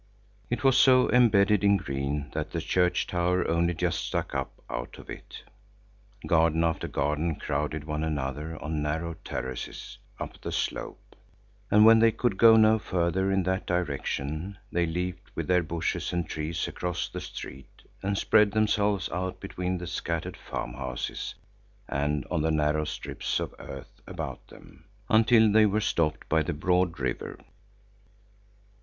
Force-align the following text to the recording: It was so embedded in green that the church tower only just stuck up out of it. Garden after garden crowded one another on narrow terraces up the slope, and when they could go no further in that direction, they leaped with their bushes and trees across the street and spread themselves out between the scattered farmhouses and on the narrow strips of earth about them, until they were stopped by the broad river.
It 0.49 0.63
was 0.63 0.79
so 0.79 1.11
embedded 1.11 1.63
in 1.63 1.77
green 1.77 2.31
that 2.33 2.49
the 2.53 2.59
church 2.59 3.05
tower 3.05 3.47
only 3.47 3.75
just 3.75 3.99
stuck 4.03 4.33
up 4.33 4.51
out 4.67 4.97
of 4.97 5.11
it. 5.11 5.43
Garden 6.25 6.63
after 6.63 6.87
garden 6.87 7.35
crowded 7.35 7.83
one 7.83 8.03
another 8.03 8.59
on 8.63 8.81
narrow 8.81 9.13
terraces 9.23 9.99
up 10.19 10.41
the 10.41 10.51
slope, 10.51 11.15
and 11.69 11.85
when 11.85 11.99
they 11.99 12.11
could 12.11 12.37
go 12.39 12.55
no 12.57 12.79
further 12.79 13.31
in 13.31 13.43
that 13.43 13.67
direction, 13.67 14.57
they 14.71 14.87
leaped 14.87 15.35
with 15.35 15.45
their 15.45 15.61
bushes 15.61 16.11
and 16.11 16.27
trees 16.27 16.67
across 16.67 17.07
the 17.07 17.21
street 17.21 17.83
and 18.01 18.17
spread 18.17 18.53
themselves 18.53 19.07
out 19.09 19.39
between 19.39 19.77
the 19.77 19.85
scattered 19.85 20.35
farmhouses 20.35 21.35
and 21.87 22.25
on 22.31 22.41
the 22.41 22.49
narrow 22.49 22.85
strips 22.85 23.39
of 23.39 23.53
earth 23.59 24.01
about 24.07 24.47
them, 24.47 24.85
until 25.09 25.51
they 25.51 25.67
were 25.67 25.79
stopped 25.79 26.27
by 26.27 26.41
the 26.41 26.53
broad 26.53 26.97
river. 26.99 27.37